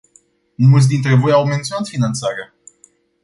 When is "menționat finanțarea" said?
1.45-2.53